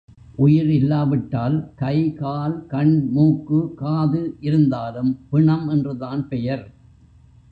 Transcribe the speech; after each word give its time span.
உயிர் 0.35 0.69
இல்லாவிட்டால், 0.69 1.71
கை, 1.75 2.13
கால், 2.13 2.65
கண், 2.67 3.09
மூக்கு, 3.11 3.73
காது 3.75 4.37
இருந்தாலும் 4.39 5.19
பிணம் 5.29 5.67
என்றுதான் 5.67 6.27
பெயர். 6.27 6.65